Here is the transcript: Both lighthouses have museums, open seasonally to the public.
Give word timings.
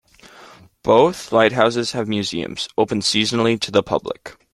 Both 0.81 1.31
lighthouses 1.31 1.91
have 1.91 2.07
museums, 2.07 2.67
open 2.75 3.01
seasonally 3.01 3.59
to 3.59 3.69
the 3.69 3.83
public. 3.83 4.35